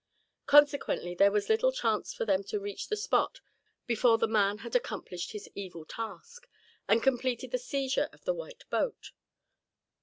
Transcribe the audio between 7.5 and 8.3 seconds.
the seizure of